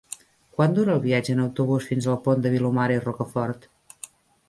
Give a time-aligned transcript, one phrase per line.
[0.55, 3.73] Quant dura el viatge en autobús fins al Pont de Vilomara i Rocafort?